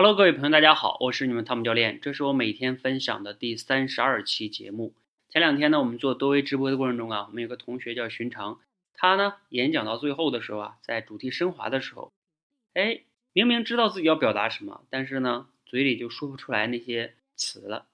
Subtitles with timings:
[0.00, 4.94] Hello，各位朋友，大家好，我是你们汤姆教练，这是我每天分享的第三十二期节目。
[5.28, 8.60] 前两天呢，我们做多维直播的过程中啊，我们有个同学叫寻常，
[8.94, 12.12] 他呢演讲到最后的时候啊，在主题升华的时候，
[12.74, 13.00] 哎，
[13.32, 17.88] 明明知道自己要表达什么，但是呢，嘴里就说不出来那些词了。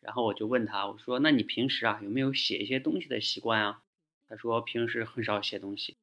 [0.00, 3.82] 然后我就问他，我说：“那你平时啊有没有写一些东西的习惯啊？”
[4.26, 5.98] 他说：“平时很少写东西。”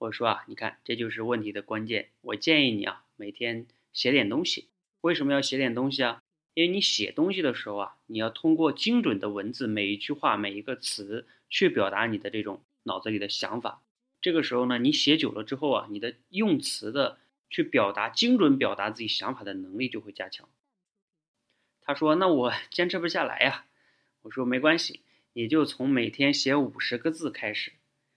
[0.00, 2.08] 我说：“啊，你看，这就是问题的关键。
[2.22, 4.68] 我建议你啊，每天写点东西。”
[5.00, 6.22] 为什么要写点东西啊？
[6.54, 13.82] 因为你写东西的时候啊，你要通过精准的文字，每一句话、每一个词去表达你的这种脑子里的想法。
[14.20, 20.48] 这个时候呢，你写久了之后啊，你的用词的去表达、精准表达自己想法的能力就会加强。
[21.80, 23.66] 他说：“那我 坚持不下来呀。”
[24.22, 25.00] 我说：“没关系，
[25.32, 27.72] 你就从每天写五十个字开始，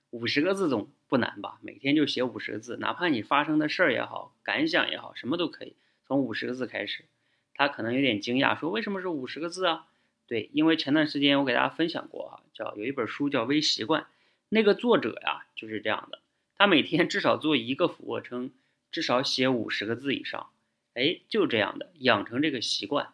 [0.09, 1.59] 五十个字总不难吧？
[1.61, 5.75] 每天就写五十个字，哪怕你发生的事儿也好、感想也好，什么都可以。”
[6.11, 7.05] 从五十个字开始，
[7.53, 9.88] 他可能有点惊讶，说：“为什么是五十个字啊？”
[10.27, 14.02] 对，因为前段时间我给大家分享过啊，叫有一本书叫《微习惯》，
[14.49, 16.19] 那个作者呀就是这样的，
[16.58, 18.52] 他每天至少做一个俯卧撑，
[18.91, 20.49] 至少写五十个字以上，
[20.95, 23.14] 哎，就这样的养成这个习惯。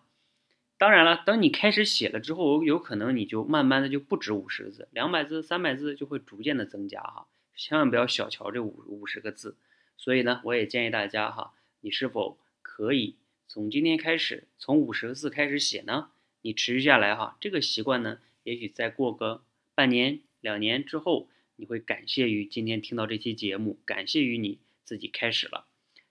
[0.79, 9.55] 当然了，等你开始写了之后，有可能你就慢慢的就不止五十个字，两百字、三百字就会逐渐的增加哈，千万不要小瞧这五五十个字。
[9.97, 12.39] 所以呢，我也建议大家哈，你是否？
[12.77, 13.15] 可以
[13.47, 16.11] 从今天开始，从五十个字开始写呢。
[16.43, 19.41] 你持续下来哈，这个习惯呢，也许再过个
[19.73, 25.65] 半年、两年之后，你会感谢于今天听到这期节目，感谢于你自己开始了。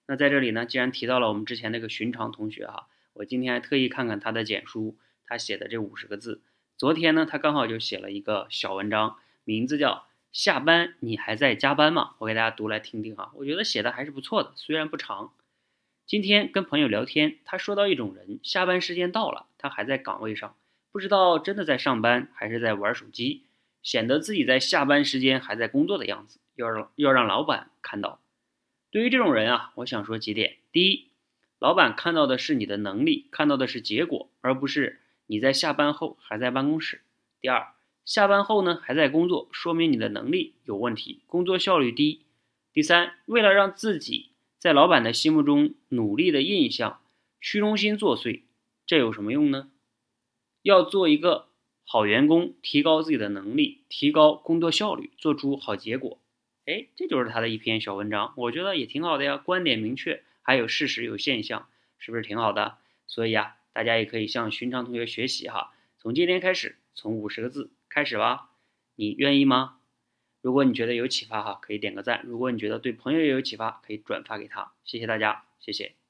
[0.09, 6.43] 那在这里呢，既然提到了我们之前那个寻常同学哈，我今天还特意看看他的简书，他写的这五十个字。
[6.77, 15.33] 昨天呢，他刚好就写了一个小文章，名字叫“下班你还在加班吗？”我给大家读来听听哈，我觉得写的还是不错的，虽然不长。
[16.07, 20.55] 今天跟朋友聊天，他说到一种人，下班时间到了，他还在岗位上，
[20.93, 23.43] 不知道真的在上班还是在玩手机，
[23.83, 28.21] 显得自己在下班时间还在工作的样子，要让要让老板看到。
[28.93, 31.09] 对于这种人啊，我想说几点：第一，
[31.59, 36.99] 老板看到的是你的能力，看到的是结果，而不是你在下班后还在办公室；
[37.41, 37.73] 第二，
[38.05, 42.21] 下班后呢还在工作，说明你的能力有问题，工作效率低；
[42.73, 44.31] 第三，为了让自己。
[44.67, 47.01] 在老板的心目中，努力的印象
[47.41, 48.43] 虚荣心作祟，
[48.85, 49.71] 这有什么用呢？
[50.61, 51.51] 要做一个
[51.85, 56.19] 好员工，提高自己的能力，提高工作效率，做出好结果。
[56.65, 61.69] 哎，这就是他的一篇小文章，我觉得也挺好的呀，观点明确，还有事实有现象，
[62.01, 62.79] 是不是挺好的？
[63.07, 68.51] 所以啊，大家也可以向寻常同学学习哈，从今天开始，从五十个字开始吧，
[68.97, 69.76] 你愿意吗？
[70.47, 74.71] 如果你觉得有启发哈，可以点个赞；如果你觉得对朋友也有启发，可以转发给他。
[74.85, 76.06] 谢谢大家，谢谢。